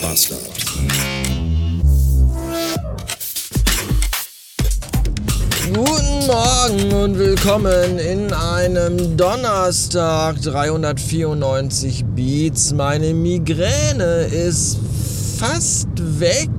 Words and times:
Bastard. 0.00 0.40
Guten 5.72 6.26
Morgen 6.26 6.92
und 6.92 7.18
willkommen 7.18 7.98
in 7.98 8.32
einem 8.32 9.16
Donnerstag 9.16 10.40
394 10.42 12.04
Beats. 12.14 12.72
Meine 12.72 13.12
Migräne 13.12 14.24
ist 14.24 14.78
fast 15.38 15.88
weg, 16.18 16.50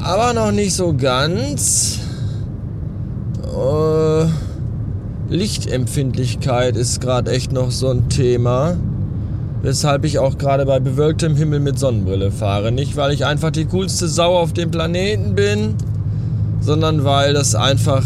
aber 0.00 0.32
noch 0.32 0.52
nicht 0.52 0.74
so 0.74 0.94
ganz. 0.94 1.98
Äh, 3.44 4.26
Lichtempfindlichkeit 5.28 6.76
ist 6.76 7.00
gerade 7.00 7.32
echt 7.32 7.52
noch 7.52 7.70
so 7.70 7.90
ein 7.90 8.08
Thema. 8.08 8.76
Weshalb 9.62 10.06
ich 10.06 10.18
auch 10.18 10.38
gerade 10.38 10.64
bei 10.64 10.80
bewölktem 10.80 11.36
Himmel 11.36 11.60
mit 11.60 11.78
Sonnenbrille 11.78 12.30
fahre. 12.30 12.72
Nicht, 12.72 12.96
weil 12.96 13.12
ich 13.12 13.26
einfach 13.26 13.50
die 13.50 13.66
coolste 13.66 14.08
Sau 14.08 14.38
auf 14.38 14.54
dem 14.54 14.70
Planeten 14.70 15.34
bin, 15.34 15.74
sondern 16.60 17.04
weil 17.04 17.34
das 17.34 17.54
einfach 17.54 18.04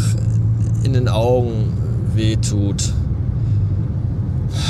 in 0.83 0.93
den 0.93 1.07
Augen 1.07 1.73
wehtut. 2.13 2.93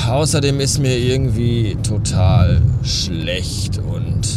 Außerdem 0.07 0.59
ist 0.59 0.79
mir 0.79 0.97
irgendwie 0.97 1.77
total 1.81 2.61
schlecht 2.83 3.79
und 3.79 4.27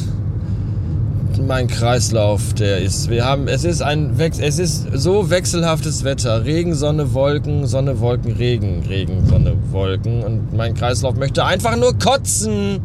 mein 1.46 1.68
Kreislauf, 1.68 2.54
der 2.54 2.78
ist, 2.78 3.10
wir 3.10 3.24
haben, 3.24 3.48
es 3.48 3.64
ist 3.64 3.82
ein, 3.82 4.18
es 4.18 4.58
ist 4.58 4.86
so 4.94 5.30
wechselhaftes 5.30 6.04
Wetter, 6.04 6.44
Regen, 6.44 6.74
Sonne, 6.74 7.14
Wolken, 7.14 7.66
Sonne, 7.66 8.00
Wolken, 8.00 8.32
Regen, 8.32 8.82
Regen, 8.88 9.26
Sonne, 9.26 9.54
Wolken 9.70 10.24
und 10.24 10.52
mein 10.56 10.74
Kreislauf 10.74 11.16
möchte 11.16 11.44
einfach 11.44 11.76
nur 11.76 11.98
kotzen. 11.98 12.80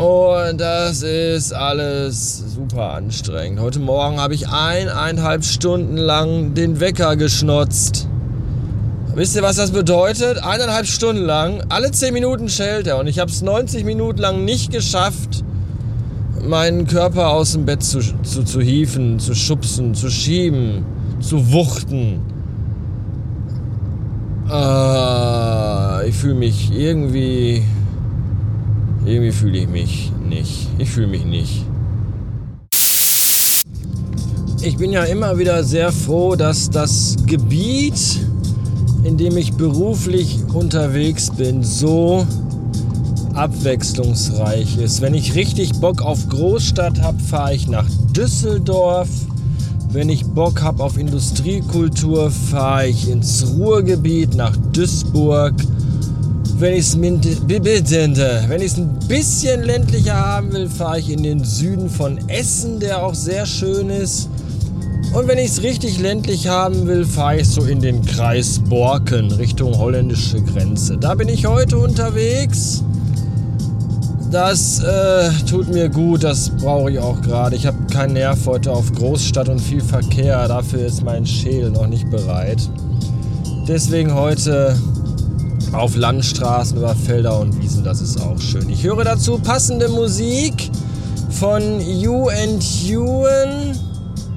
Und 0.00 0.60
das 0.60 1.02
ist 1.02 1.52
alles 1.54 2.42
super 2.54 2.92
anstrengend. 2.92 3.60
Heute 3.60 3.78
Morgen 3.78 4.20
habe 4.20 4.34
ich 4.34 4.48
eineinhalb 4.48 5.44
Stunden 5.44 5.96
lang 5.96 6.54
den 6.54 6.80
Wecker 6.80 7.16
geschnotzt. 7.16 8.08
Wisst 9.14 9.34
ihr, 9.34 9.40
was 9.40 9.56
das 9.56 9.70
bedeutet? 9.70 10.44
Eineinhalb 10.44 10.86
Stunden 10.86 11.22
lang, 11.22 11.64
alle 11.70 11.90
zehn 11.90 12.12
Minuten 12.12 12.50
schellt 12.50 12.86
er 12.86 12.98
und 12.98 13.06
ich 13.06 13.18
habe 13.18 13.30
es 13.30 13.40
90 13.40 13.86
Minuten 13.86 14.18
lang 14.18 14.44
nicht 14.44 14.70
geschafft, 14.70 15.45
meinen 16.46 16.86
Körper 16.86 17.30
aus 17.30 17.52
dem 17.52 17.64
Bett 17.64 17.82
zu, 17.82 18.00
zu, 18.22 18.44
zu 18.44 18.60
hieven, 18.60 19.18
zu 19.18 19.34
schubsen, 19.34 19.94
zu 19.94 20.10
schieben, 20.10 20.84
zu 21.20 21.52
wuchten. 21.52 22.20
Äh, 24.50 26.08
ich 26.08 26.14
fühle 26.14 26.34
mich 26.34 26.70
irgendwie. 26.72 27.62
Irgendwie 29.04 29.32
fühle 29.32 29.58
ich 29.58 29.68
mich 29.68 30.12
nicht. 30.28 30.68
Ich 30.78 30.90
fühle 30.90 31.06
mich 31.06 31.24
nicht. 31.24 31.64
Ich 34.62 34.76
bin 34.76 34.90
ja 34.90 35.04
immer 35.04 35.38
wieder 35.38 35.62
sehr 35.62 35.92
froh, 35.92 36.34
dass 36.34 36.70
das 36.70 37.16
Gebiet, 37.26 38.18
in 39.04 39.16
dem 39.16 39.36
ich 39.36 39.52
beruflich 39.52 40.40
unterwegs 40.52 41.30
bin, 41.30 41.62
so 41.62 42.26
abwechslungsreich 43.36 44.78
ist. 44.78 45.00
Wenn 45.00 45.14
ich 45.14 45.34
richtig 45.34 45.72
Bock 45.80 46.02
auf 46.02 46.28
Großstadt 46.28 47.00
habe, 47.02 47.22
fahre 47.22 47.54
ich 47.54 47.68
nach 47.68 47.86
Düsseldorf. 48.16 49.08
Wenn 49.92 50.08
ich 50.08 50.24
Bock 50.24 50.62
habe 50.62 50.82
auf 50.82 50.98
Industriekultur, 50.98 52.30
fahre 52.30 52.88
ich 52.88 53.08
ins 53.08 53.46
Ruhrgebiet 53.56 54.34
nach 54.34 54.56
Duisburg. 54.72 55.54
Wenn 56.58 56.74
ich 56.74 56.88
es 56.88 56.94
ein 58.78 58.98
bisschen 59.08 59.62
ländlicher 59.62 60.16
haben 60.16 60.52
will, 60.52 60.68
fahre 60.68 60.98
ich 60.98 61.10
in 61.10 61.22
den 61.22 61.44
Süden 61.44 61.90
von 61.90 62.18
Essen, 62.28 62.80
der 62.80 63.04
auch 63.04 63.14
sehr 63.14 63.44
schön 63.44 63.90
ist. 63.90 64.28
Und 65.12 65.28
wenn 65.28 65.38
ich 65.38 65.50
es 65.50 65.62
richtig 65.62 65.98
ländlich 66.00 66.48
haben 66.48 66.86
will, 66.86 67.04
fahre 67.04 67.40
ich 67.40 67.48
so 67.48 67.62
in 67.62 67.80
den 67.80 68.04
Kreis 68.04 68.58
Borken 68.58 69.30
Richtung 69.32 69.76
holländische 69.78 70.42
Grenze. 70.42 70.96
Da 70.98 71.14
bin 71.14 71.28
ich 71.28 71.46
heute 71.46 71.78
unterwegs. 71.78 72.82
Das 74.36 74.80
äh, 74.80 75.30
tut 75.48 75.68
mir 75.68 75.88
gut, 75.88 76.22
das 76.22 76.50
brauche 76.50 76.90
ich 76.90 76.98
auch 76.98 77.22
gerade. 77.22 77.56
Ich 77.56 77.66
habe 77.66 77.78
keinen 77.90 78.12
Nerv 78.12 78.44
heute 78.44 78.70
auf 78.70 78.92
Großstadt 78.92 79.48
und 79.48 79.58
viel 79.58 79.80
Verkehr. 79.80 80.46
Dafür 80.46 80.84
ist 80.84 81.02
mein 81.02 81.24
Schädel 81.24 81.70
noch 81.70 81.86
nicht 81.86 82.10
bereit. 82.10 82.58
Deswegen 83.66 84.12
heute 84.12 84.78
auf 85.72 85.96
Landstraßen 85.96 86.76
über 86.76 86.94
Felder 86.94 87.40
und 87.40 87.58
Wiesen, 87.62 87.82
das 87.82 88.02
ist 88.02 88.20
auch 88.20 88.38
schön. 88.38 88.68
Ich 88.68 88.84
höre 88.84 89.04
dazu 89.04 89.38
passende 89.38 89.88
Musik 89.88 90.70
von 91.30 91.80
You 91.80 92.28
and 92.28 92.62
Ewan 92.84 93.74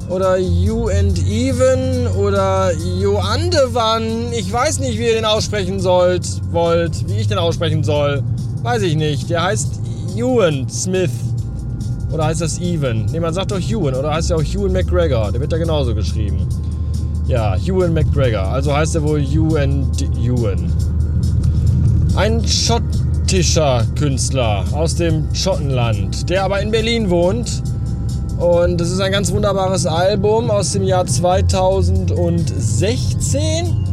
oder 0.07 0.37
You 0.37 0.87
and 0.87 1.19
Even 1.27 2.07
oder 2.17 2.71
Joandewan. 3.01 4.31
Ich 4.31 4.49
weiß 4.49 4.79
nicht, 4.79 4.97
wie 4.97 5.07
ihr 5.07 5.15
den 5.15 5.25
aussprechen 5.25 5.81
sollt, 5.81 6.25
wollt, 6.53 7.05
wie 7.09 7.19
ich 7.19 7.27
den 7.27 7.37
aussprechen 7.37 7.83
soll. 7.83 8.23
Weiß 8.61 8.81
ich 8.81 8.95
nicht. 8.95 9.29
Der 9.29 9.43
heißt 9.43 9.79
Ewan 10.15 10.67
Smith. 10.69 11.11
Oder 12.11 12.25
heißt 12.25 12.41
das 12.41 12.59
Ewan? 12.59 13.05
Ne, 13.05 13.19
man 13.19 13.33
sagt 13.33 13.51
doch 13.51 13.59
Ewan. 13.59 13.95
Oder 13.95 14.13
heißt 14.13 14.31
er 14.31 14.37
auch 14.37 14.43
Ewan 14.43 14.73
McGregor? 14.73 15.31
Der 15.31 15.39
wird 15.39 15.51
da 15.51 15.57
genauso 15.57 15.95
geschrieben. 15.95 16.47
Ja, 17.27 17.55
Ewan 17.57 17.93
McGregor. 17.93 18.41
Also 18.41 18.75
heißt 18.75 18.95
er 18.95 19.03
wohl 19.03 19.21
Ewan 19.21 19.87
Ewan. 20.21 20.73
Ein 22.15 22.43
schottischer 22.45 23.85
Künstler 23.97 24.65
aus 24.73 24.95
dem 24.95 25.23
Schottenland, 25.33 26.29
der 26.29 26.43
aber 26.43 26.61
in 26.61 26.71
Berlin 26.71 27.09
wohnt. 27.09 27.63
Und 28.39 28.81
das 28.81 28.89
ist 28.89 28.99
ein 28.99 29.11
ganz 29.11 29.31
wunderbares 29.31 29.85
Album 29.85 30.49
aus 30.49 30.71
dem 30.71 30.83
Jahr 30.83 31.05
2016 31.05 33.88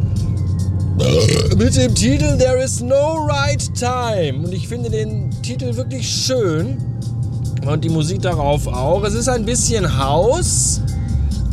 mit 1.57 1.75
dem 1.75 1.93
Titel 1.93 2.37
There 2.37 2.61
is 2.63 2.81
no 2.81 3.25
right 3.27 3.63
time. 3.75 4.45
Und 4.45 4.53
ich 4.53 4.67
finde 4.67 4.89
den 4.89 5.29
Titel 5.41 5.75
wirklich 5.75 6.07
schön. 6.07 6.77
Und 7.65 7.83
die 7.83 7.89
Musik 7.89 8.21
darauf 8.21 8.67
auch. 8.67 9.03
Es 9.03 9.13
ist 9.13 9.27
ein 9.27 9.45
bisschen 9.45 9.97
Haus. 9.97 10.81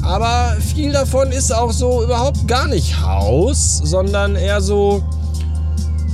Aber 0.03 0.57
viel 0.61 0.93
davon 0.93 1.33
ist 1.33 1.53
auch 1.53 1.73
so 1.73 2.05
überhaupt 2.05 2.47
gar 2.47 2.69
nicht 2.69 3.01
Haus, 3.01 3.81
sondern 3.85 4.37
eher 4.37 4.61
so, 4.61 5.03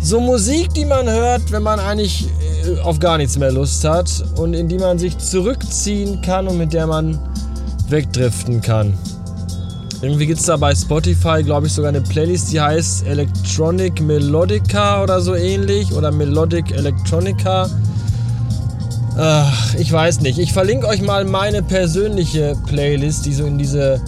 so 0.00 0.20
Musik, 0.20 0.72
die 0.74 0.84
man 0.84 1.10
hört, 1.10 1.50
wenn 1.50 1.64
man 1.64 1.80
eigentlich 1.80 2.28
äh, 2.64 2.80
auf 2.80 3.00
gar 3.00 3.18
nichts 3.18 3.36
mehr 3.36 3.50
Lust 3.50 3.84
hat 3.84 4.24
und 4.36 4.54
in 4.54 4.68
die 4.68 4.78
man 4.78 4.98
sich 4.98 5.18
zurückziehen 5.18 6.22
kann 6.22 6.46
und 6.46 6.56
mit 6.56 6.72
der 6.72 6.86
man 6.86 7.18
wegdriften 7.88 8.60
kann. 8.60 8.96
Irgendwie 10.02 10.26
gibt 10.26 10.40
es 10.40 10.46
da 10.46 10.56
bei 10.56 10.74
Spotify, 10.74 11.42
glaube 11.42 11.66
ich, 11.66 11.74
sogar 11.74 11.90
eine 11.90 12.00
Playlist, 12.00 12.52
die 12.52 12.60
heißt 12.60 13.06
Electronic 13.06 14.00
Melodica 14.00 15.02
oder 15.02 15.20
so 15.20 15.34
ähnlich. 15.34 15.92
Oder 15.92 16.10
Melodic 16.10 16.70
Electronica. 16.70 17.68
Ach, 19.18 19.74
ich 19.74 19.92
weiß 19.92 20.20
nicht. 20.20 20.38
Ich 20.38 20.54
verlinke 20.54 20.86
euch 20.86 21.02
mal 21.02 21.26
meine 21.26 21.62
persönliche 21.62 22.56
Playlist, 22.66 23.26
die 23.26 23.34
so 23.34 23.44
in 23.44 23.58
diese 23.58 24.00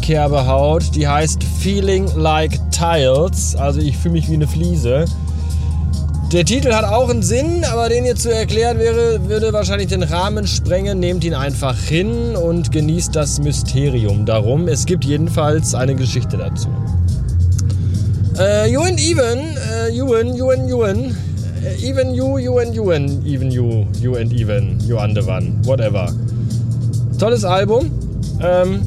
Kerbe 0.00 0.46
haut. 0.46 0.94
Die 0.94 1.06
heißt 1.06 1.44
Feeling 1.44 2.08
Like 2.16 2.58
Tiles. 2.70 3.54
Also 3.54 3.80
ich 3.80 3.98
fühle 3.98 4.12
mich 4.12 4.30
wie 4.30 4.34
eine 4.34 4.48
Fliese. 4.48 5.04
Der 6.34 6.44
Titel 6.44 6.72
hat 6.72 6.84
auch 6.84 7.10
einen 7.10 7.22
Sinn, 7.22 7.62
aber 7.62 7.88
den 7.88 8.02
hier 8.02 8.16
zu 8.16 8.28
erklären 8.28 8.80
wäre, 8.80 9.28
würde 9.28 9.52
wahrscheinlich 9.52 9.86
den 9.86 10.02
Rahmen 10.02 10.48
sprengen. 10.48 10.98
Nehmt 10.98 11.22
ihn 11.22 11.32
einfach 11.32 11.78
hin 11.78 12.34
und 12.34 12.72
genießt 12.72 13.14
das 13.14 13.38
Mysterium 13.38 14.26
darum. 14.26 14.66
Es 14.66 14.84
gibt 14.84 15.04
jedenfalls 15.04 15.76
eine 15.76 15.94
Geschichte 15.94 16.36
dazu. 16.36 16.66
Äh, 18.36 18.68
you 18.68 18.80
and 18.80 18.98
even, 18.98 19.38
äh, 19.78 19.90
you 19.92 20.12
and, 20.12 20.36
you 20.36 20.50
and, 20.50 20.68
you 20.68 20.82
and, 20.82 21.14
äh, 21.62 21.88
even 21.88 22.12
you, 22.12 22.36
you 22.38 22.58
and 22.58 22.74
you 22.74 22.90
and, 22.90 23.24
even 23.24 23.52
you, 23.52 23.86
you 24.00 24.16
and 24.16 24.32
even, 24.32 24.80
you 24.88 24.98
and 24.98 25.16
the 25.16 25.24
one, 25.24 25.54
whatever. 25.62 26.12
Tolles 27.16 27.44
Album. 27.44 27.92
Ähm, 28.42 28.80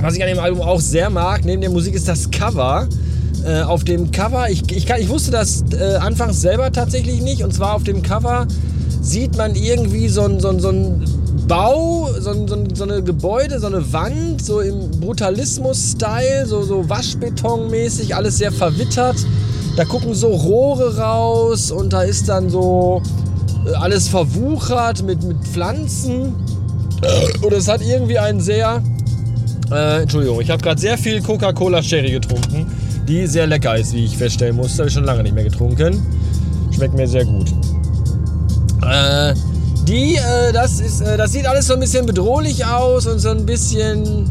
was 0.00 0.16
ich 0.16 0.22
an 0.22 0.30
dem 0.30 0.38
Album 0.38 0.62
auch 0.62 0.80
sehr 0.80 1.10
mag, 1.10 1.44
neben 1.44 1.60
der 1.60 1.70
Musik, 1.70 1.94
ist 1.94 2.08
das 2.08 2.30
Cover. 2.30 2.88
Äh, 3.44 3.62
auf 3.62 3.82
dem 3.82 4.12
Cover, 4.12 4.48
ich, 4.50 4.70
ich, 4.70 4.86
kann, 4.86 5.00
ich 5.00 5.08
wusste 5.08 5.32
das 5.32 5.64
äh, 5.72 5.96
anfangs 5.96 6.40
selber 6.40 6.70
tatsächlich 6.70 7.22
nicht, 7.22 7.42
und 7.42 7.52
zwar 7.52 7.74
auf 7.74 7.82
dem 7.82 8.02
Cover 8.02 8.46
sieht 9.00 9.36
man 9.36 9.56
irgendwie 9.56 10.08
so 10.08 10.22
ein, 10.22 10.38
so 10.38 10.48
ein, 10.48 10.60
so 10.60 10.68
ein 10.68 11.04
Bau, 11.48 12.08
so, 12.20 12.46
so, 12.46 12.64
so 12.72 12.84
eine 12.84 13.02
Gebäude, 13.02 13.58
so 13.58 13.66
eine 13.66 13.92
Wand, 13.92 14.44
so 14.44 14.60
im 14.60 14.92
Brutalismus-Style, 14.92 16.46
so, 16.46 16.62
so 16.62 16.88
Waschbeton-mäßig, 16.88 18.14
alles 18.14 18.38
sehr 18.38 18.52
verwittert. 18.52 19.16
Da 19.76 19.84
gucken 19.84 20.14
so 20.14 20.28
Rohre 20.28 20.96
raus 20.98 21.72
und 21.72 21.92
da 21.92 22.02
ist 22.02 22.28
dann 22.28 22.48
so 22.48 23.02
äh, 23.66 23.74
alles 23.74 24.06
verwuchert 24.06 25.02
mit, 25.02 25.24
mit 25.24 25.38
Pflanzen. 25.38 26.34
Und 27.42 27.52
es 27.52 27.66
hat 27.66 27.82
irgendwie 27.82 28.18
einen 28.18 28.40
sehr. 28.40 28.80
Äh, 29.72 30.02
Entschuldigung, 30.02 30.40
ich 30.40 30.50
habe 30.50 30.62
gerade 30.62 30.80
sehr 30.80 30.96
viel 30.96 31.20
Coca-Cola 31.20 31.82
Sherry 31.82 32.12
getrunken 32.12 32.66
die 33.12 33.26
sehr 33.26 33.46
lecker 33.46 33.76
ist, 33.76 33.92
wie 33.92 34.04
ich 34.04 34.16
feststellen 34.16 34.56
musste. 34.56 34.78
Habe 34.78 34.88
ich 34.88 34.94
schon 34.94 35.04
lange 35.04 35.22
nicht 35.22 35.34
mehr 35.34 35.44
getrunken. 35.44 36.00
Schmeckt 36.70 36.94
mir 36.94 37.06
sehr 37.06 37.26
gut. 37.26 37.50
Äh, 38.82 39.34
die, 39.86 40.16
äh, 40.16 40.52
das, 40.52 40.80
ist, 40.80 41.02
äh, 41.02 41.18
das 41.18 41.32
sieht 41.32 41.46
alles 41.46 41.66
so 41.66 41.74
ein 41.74 41.80
bisschen 41.80 42.06
bedrohlich 42.06 42.64
aus 42.64 43.06
und 43.06 43.18
so 43.18 43.30
ein 43.30 43.44
bisschen 43.44 44.24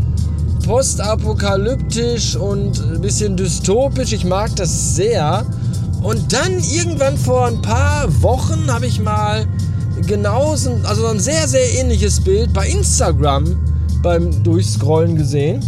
postapokalyptisch 0.65 2.35
und 2.35 2.79
ein 2.93 3.01
bisschen 3.01 3.37
dystopisch. 3.37 4.13
Ich 4.13 4.25
mag 4.25 4.55
das 4.55 4.95
sehr. 4.95 5.45
Und 6.01 6.33
dann 6.33 6.59
irgendwann 6.59 7.17
vor 7.17 7.47
ein 7.47 7.61
paar 7.61 8.07
Wochen 8.23 8.65
habe 8.67 8.87
ich 8.87 8.99
mal 8.99 9.45
genauso, 10.07 10.79
also 10.85 11.05
ein 11.05 11.19
sehr, 11.19 11.47
sehr 11.47 11.79
ähnliches 11.79 12.19
Bild 12.19 12.51
bei 12.51 12.67
Instagram 12.67 13.55
beim 14.01 14.43
Durchscrollen 14.43 15.15
gesehen. 15.15 15.63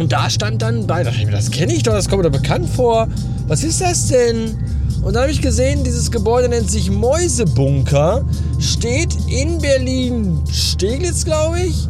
Und 0.00 0.12
da 0.12 0.30
stand 0.30 0.62
dann 0.62 0.86
bei, 0.86 1.04
das 1.04 1.50
kenne 1.50 1.74
ich 1.74 1.82
doch, 1.82 1.92
das 1.92 2.08
kommt 2.08 2.22
mir 2.22 2.30
doch 2.30 2.40
bekannt 2.40 2.70
vor. 2.70 3.06
Was 3.48 3.62
ist 3.62 3.82
das 3.82 4.06
denn? 4.06 4.56
Und 5.02 5.14
dann 5.14 5.24
habe 5.24 5.32
ich 5.32 5.42
gesehen, 5.42 5.84
dieses 5.84 6.10
Gebäude 6.10 6.48
nennt 6.48 6.70
sich 6.70 6.90
Mäusebunker, 6.90 8.24
steht 8.58 9.14
in 9.28 9.58
Berlin-Steglitz, 9.58 11.26
glaube 11.26 11.60
ich, 11.60 11.86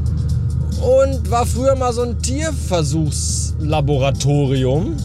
und 0.82 1.30
war 1.30 1.46
früher 1.46 1.76
mal 1.76 1.92
so 1.92 2.02
ein 2.02 2.20
Tierversuchslaboratorium. 2.20 4.96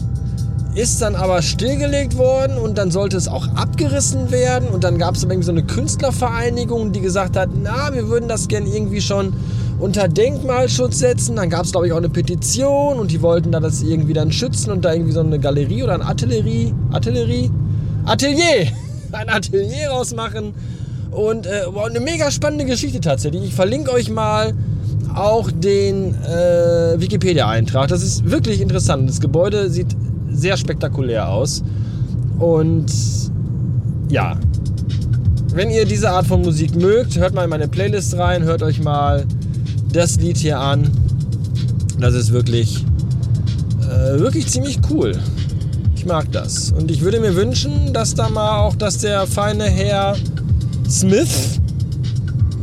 Ist 0.74 1.00
dann 1.00 1.14
aber 1.14 1.42
stillgelegt 1.42 2.16
worden 2.16 2.58
und 2.58 2.76
dann 2.76 2.90
sollte 2.90 3.16
es 3.16 3.28
auch 3.28 3.46
abgerissen 3.54 4.32
werden. 4.32 4.68
Und 4.68 4.82
dann 4.82 4.98
gab 4.98 5.14
es 5.14 5.20
so 5.20 5.28
eine 5.28 5.62
Künstlervereinigung, 5.62 6.90
die 6.90 7.02
gesagt 7.02 7.36
hat, 7.36 7.50
na, 7.62 7.94
wir 7.94 8.08
würden 8.08 8.28
das 8.28 8.48
gerne 8.48 8.68
irgendwie 8.68 9.00
schon 9.00 9.32
unter 9.78 10.08
Denkmalschutz 10.08 10.98
setzen. 10.98 11.36
Dann 11.36 11.50
gab 11.50 11.64
es, 11.64 11.72
glaube 11.72 11.86
ich, 11.86 11.92
auch 11.92 11.98
eine 11.98 12.08
Petition 12.08 12.98
und 12.98 13.10
die 13.10 13.22
wollten 13.22 13.52
da 13.52 13.60
das 13.60 13.82
irgendwie 13.82 14.12
dann 14.12 14.32
schützen 14.32 14.70
und 14.70 14.84
da 14.84 14.92
irgendwie 14.92 15.12
so 15.12 15.20
eine 15.20 15.38
Galerie 15.38 15.82
oder 15.82 15.94
ein 15.94 16.02
Artillerie, 16.02 16.74
Artillerie, 16.92 17.50
Atelier, 18.04 18.68
ein 19.12 19.28
Atelier 19.28 19.90
rausmachen. 19.90 20.54
Und 21.10 21.46
äh, 21.46 21.62
eine 21.82 22.00
mega 22.00 22.30
spannende 22.30 22.66
Geschichte 22.66 23.00
tatsächlich. 23.00 23.44
Ich 23.44 23.54
verlinke 23.54 23.90
euch 23.92 24.10
mal 24.10 24.52
auch 25.14 25.50
den 25.50 26.14
äh, 26.24 27.00
Wikipedia-Eintrag. 27.00 27.88
Das 27.88 28.02
ist 28.02 28.28
wirklich 28.30 28.60
interessant. 28.60 29.08
Das 29.08 29.20
Gebäude 29.20 29.70
sieht 29.70 29.96
sehr 30.30 30.58
spektakulär 30.58 31.28
aus. 31.28 31.62
Und 32.38 32.92
ja, 34.10 34.36
wenn 35.54 35.70
ihr 35.70 35.86
diese 35.86 36.10
Art 36.10 36.26
von 36.26 36.42
Musik 36.42 36.76
mögt, 36.76 37.16
hört 37.16 37.34
mal 37.34 37.44
in 37.44 37.50
meine 37.50 37.66
Playlist 37.66 38.18
rein, 38.18 38.44
hört 38.44 38.62
euch 38.62 38.82
mal 38.82 39.24
das 39.96 40.16
Lied 40.16 40.36
hier 40.36 40.60
an. 40.60 40.90
Das 42.00 42.14
ist 42.14 42.32
wirklich, 42.32 42.84
äh, 43.82 44.18
wirklich 44.18 44.46
ziemlich 44.46 44.78
cool 44.90 45.18
mag 46.06 46.30
das. 46.32 46.72
Und 46.72 46.90
ich 46.90 47.02
würde 47.02 47.20
mir 47.20 47.34
wünschen, 47.34 47.92
dass 47.92 48.14
da 48.14 48.30
mal 48.30 48.60
auch, 48.60 48.76
dass 48.76 48.98
der 48.98 49.26
feine 49.26 49.64
Herr 49.64 50.16
Smith 50.88 51.60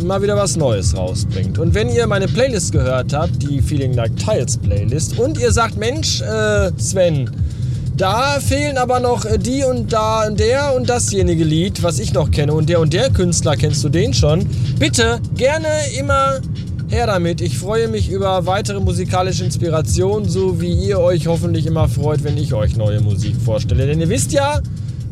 mal 0.03 0.21
wieder 0.21 0.35
was 0.35 0.55
Neues 0.55 0.95
rausbringt. 0.97 1.59
Und 1.59 1.73
wenn 1.73 1.89
ihr 1.89 2.07
meine 2.07 2.27
Playlist 2.27 2.71
gehört 2.71 3.13
habt, 3.13 3.41
die 3.43 3.61
Feeling 3.61 3.93
Like 3.93 4.15
Tiles 4.17 4.57
Playlist, 4.57 5.19
und 5.19 5.37
ihr 5.37 5.51
sagt, 5.51 5.77
Mensch, 5.77 6.21
äh, 6.21 6.71
Sven, 6.77 7.29
da 7.95 8.39
fehlen 8.39 8.77
aber 8.77 8.99
noch 8.99 9.25
die 9.37 9.63
und 9.63 9.93
da 9.93 10.27
und 10.27 10.39
der 10.39 10.75
und 10.75 10.89
dasjenige 10.89 11.43
Lied, 11.43 11.83
was 11.83 11.99
ich 11.99 12.11
noch 12.11 12.31
kenne, 12.31 12.53
und 12.53 12.67
der 12.67 12.79
und 12.79 12.91
der 12.91 13.11
Künstler, 13.11 13.55
kennst 13.55 13.83
du 13.83 13.89
den 13.89 14.13
schon? 14.13 14.49
Bitte 14.79 15.19
gerne 15.35 15.67
immer 15.97 16.39
her 16.93 17.07
damit. 17.07 17.41
Ich 17.41 17.57
freue 17.57 17.87
mich 17.87 18.09
über 18.09 18.45
weitere 18.45 18.79
musikalische 18.79 19.43
Inspiration, 19.43 20.29
so 20.29 20.61
wie 20.61 20.71
ihr 20.71 20.99
euch 20.99 21.27
hoffentlich 21.27 21.65
immer 21.65 21.89
freut, 21.89 22.23
wenn 22.23 22.37
ich 22.37 22.53
euch 22.53 22.77
neue 22.77 23.01
Musik 23.01 23.35
vorstelle. 23.35 23.87
Denn 23.87 23.99
ihr 23.99 24.09
wisst 24.09 24.31
ja, 24.31 24.61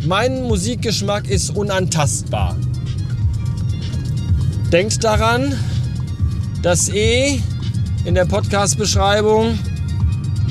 mein 0.06 0.44
Musikgeschmack 0.44 1.30
ist 1.30 1.56
unantastbar. 1.56 2.56
Denkt 4.72 5.04
daran, 5.04 5.54
das 6.62 6.90
E 6.90 7.40
in 8.06 8.14
der 8.14 8.26
Podcast-Beschreibung 8.26 9.58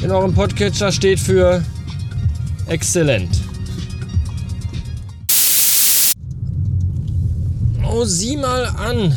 in 0.02 0.10
eurem 0.10 0.34
Podcatcher 0.34 0.90
steht 0.90 1.20
für 1.20 1.62
exzellent. 2.66 3.30
Oh, 7.88 8.04
sieh 8.04 8.36
mal 8.36 8.66
an. 8.66 9.14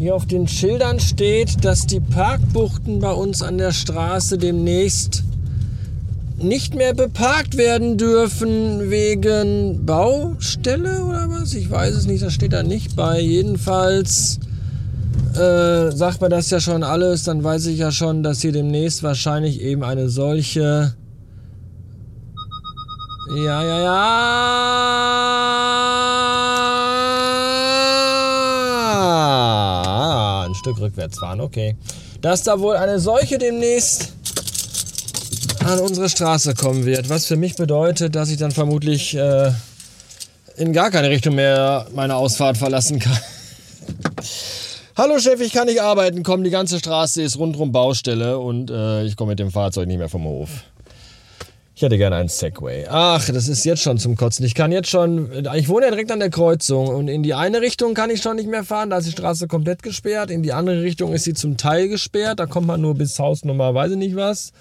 Hier 0.00 0.14
auf 0.14 0.24
den 0.24 0.48
Schildern 0.48 0.98
steht, 0.98 1.62
dass 1.62 1.86
die 1.86 2.00
Parkbuchten 2.00 3.00
bei 3.00 3.12
uns 3.12 3.42
an 3.42 3.58
der 3.58 3.70
Straße 3.70 4.38
demnächst 4.38 5.24
nicht 6.38 6.74
mehr 6.74 6.94
beparkt 6.94 7.58
werden 7.58 7.98
dürfen 7.98 8.88
wegen 8.88 9.84
Baustelle 9.84 11.04
oder 11.04 11.28
was? 11.28 11.52
Ich 11.52 11.70
weiß 11.70 11.94
es 11.94 12.06
nicht, 12.06 12.22
das 12.22 12.32
steht 12.32 12.54
da 12.54 12.62
nicht 12.62 12.96
bei. 12.96 13.20
Jedenfalls 13.20 14.40
äh, 15.34 15.90
sagt 15.90 16.22
man 16.22 16.30
das 16.30 16.48
ja 16.48 16.60
schon 16.60 16.82
alles, 16.82 17.24
dann 17.24 17.44
weiß 17.44 17.66
ich 17.66 17.76
ja 17.76 17.92
schon, 17.92 18.22
dass 18.22 18.40
hier 18.40 18.52
demnächst 18.52 19.02
wahrscheinlich 19.02 19.60
eben 19.60 19.84
eine 19.84 20.08
solche... 20.08 20.94
Ja, 23.36 23.62
ja, 23.62 23.80
ja. 23.82 25.00
Stück 30.60 30.78
rückwärts 30.78 31.18
fahren. 31.18 31.40
Okay. 31.40 31.76
Dass 32.20 32.42
da 32.42 32.60
wohl 32.60 32.76
eine 32.76 33.00
Seuche 33.00 33.38
demnächst 33.38 34.12
an 35.64 35.80
unsere 35.80 36.08
Straße 36.08 36.54
kommen 36.54 36.84
wird. 36.84 37.08
Was 37.08 37.26
für 37.26 37.36
mich 37.36 37.56
bedeutet, 37.56 38.14
dass 38.14 38.30
ich 38.30 38.36
dann 38.36 38.50
vermutlich 38.50 39.14
äh, 39.16 39.52
in 40.56 40.72
gar 40.72 40.90
keine 40.90 41.10
Richtung 41.10 41.34
mehr 41.34 41.86
meine 41.94 42.14
Ausfahrt 42.16 42.56
verlassen 42.56 42.98
kann. 42.98 43.18
Hallo 44.96 45.18
Chef, 45.18 45.40
ich 45.40 45.52
kann 45.52 45.66
nicht 45.66 45.80
arbeiten. 45.80 46.22
Komm, 46.22 46.44
die 46.44 46.50
ganze 46.50 46.78
Straße 46.78 47.22
ist 47.22 47.38
rundrum 47.38 47.72
Baustelle 47.72 48.38
und 48.38 48.70
äh, 48.70 49.04
ich 49.04 49.16
komme 49.16 49.30
mit 49.30 49.38
dem 49.38 49.50
Fahrzeug 49.50 49.86
nicht 49.86 49.98
mehr 49.98 50.10
vom 50.10 50.24
Hof. 50.24 50.50
Ich 51.80 51.82
hätte 51.82 51.96
gerne 51.96 52.16
einen 52.16 52.28
Segway. 52.28 52.84
Ach, 52.90 53.26
das 53.30 53.48
ist 53.48 53.64
jetzt 53.64 53.80
schon 53.80 53.96
zum 53.96 54.14
Kotzen. 54.14 54.44
Ich 54.44 54.54
kann 54.54 54.70
jetzt 54.70 54.90
schon, 54.90 55.30
ich 55.56 55.70
wohne 55.70 55.86
ja 55.86 55.90
direkt 55.90 56.12
an 56.12 56.18
der 56.18 56.28
Kreuzung 56.28 56.88
und 56.88 57.08
in 57.08 57.22
die 57.22 57.32
eine 57.32 57.62
Richtung 57.62 57.94
kann 57.94 58.10
ich 58.10 58.20
schon 58.20 58.36
nicht 58.36 58.50
mehr 58.50 58.64
fahren, 58.64 58.90
da 58.90 58.98
ist 58.98 59.06
die 59.06 59.12
Straße 59.12 59.48
komplett 59.48 59.82
gesperrt. 59.82 60.30
In 60.30 60.42
die 60.42 60.52
andere 60.52 60.82
Richtung 60.82 61.14
ist 61.14 61.24
sie 61.24 61.32
zum 61.32 61.56
Teil 61.56 61.88
gesperrt, 61.88 62.38
da 62.38 62.44
kommt 62.44 62.66
man 62.66 62.82
nur 62.82 62.96
bis 62.96 63.18
Hausnummer, 63.18 63.72
weiß 63.72 63.92
ich 63.92 63.96
nicht 63.96 64.14
was. 64.14 64.52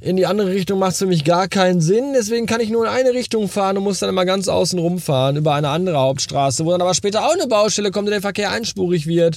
In 0.00 0.16
die 0.16 0.24
andere 0.24 0.48
Richtung 0.48 0.78
macht 0.78 0.92
es 0.92 1.00
für 1.00 1.06
mich 1.06 1.26
gar 1.26 1.48
keinen 1.48 1.82
Sinn, 1.82 2.14
deswegen 2.14 2.46
kann 2.46 2.62
ich 2.62 2.70
nur 2.70 2.86
in 2.86 2.92
eine 2.92 3.12
Richtung 3.12 3.48
fahren 3.48 3.76
und 3.76 3.84
muss 3.84 3.98
dann 3.98 4.08
immer 4.08 4.24
ganz 4.24 4.48
außen 4.48 4.78
rumfahren 4.78 5.36
über 5.36 5.52
eine 5.52 5.68
andere 5.68 5.98
Hauptstraße, 5.98 6.64
wo 6.64 6.70
dann 6.70 6.80
aber 6.80 6.94
später 6.94 7.26
auch 7.26 7.34
eine 7.34 7.46
Baustelle 7.46 7.90
kommt 7.90 8.06
und 8.06 8.12
der 8.12 8.22
Verkehr 8.22 8.52
einspurig 8.52 9.06
wird. 9.06 9.36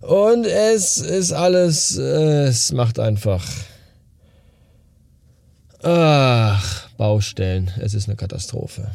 Und 0.00 0.46
es 0.46 0.96
ist 0.96 1.30
alles, 1.30 1.96
äh, 1.96 2.46
es 2.48 2.72
macht 2.72 2.98
einfach 2.98 3.44
Ach, 5.86 5.92
Baustellen. 7.04 7.70
Es 7.78 7.92
ist 7.92 8.08
eine 8.08 8.16
Katastrophe. 8.16 8.92